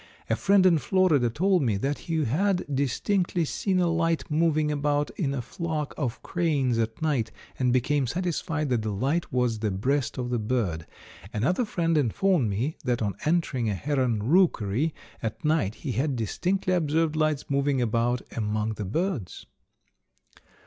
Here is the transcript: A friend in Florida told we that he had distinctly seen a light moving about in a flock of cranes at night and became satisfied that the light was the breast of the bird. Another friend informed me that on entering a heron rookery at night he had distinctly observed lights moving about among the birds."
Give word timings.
A 0.31 0.35
friend 0.35 0.65
in 0.65 0.79
Florida 0.79 1.29
told 1.29 1.63
we 1.63 1.77
that 1.77 1.99
he 2.09 2.23
had 2.25 2.65
distinctly 2.73 3.45
seen 3.45 3.79
a 3.79 3.85
light 3.87 4.31
moving 4.31 4.71
about 4.71 5.11
in 5.11 5.31
a 5.35 5.43
flock 5.43 5.93
of 5.95 6.23
cranes 6.23 6.79
at 6.79 7.03
night 7.03 7.29
and 7.59 7.71
became 7.71 8.07
satisfied 8.07 8.69
that 8.69 8.81
the 8.81 8.89
light 8.91 9.31
was 9.31 9.59
the 9.59 9.69
breast 9.69 10.17
of 10.17 10.31
the 10.31 10.39
bird. 10.39 10.87
Another 11.31 11.65
friend 11.65 11.99
informed 11.99 12.49
me 12.49 12.77
that 12.83 13.03
on 13.03 13.13
entering 13.25 13.69
a 13.69 13.75
heron 13.75 14.23
rookery 14.23 14.91
at 15.21 15.45
night 15.45 15.75
he 15.75 15.91
had 15.91 16.15
distinctly 16.15 16.73
observed 16.73 17.15
lights 17.15 17.47
moving 17.47 17.79
about 17.79 18.23
among 18.35 18.73
the 18.73 18.85
birds." 18.85 19.45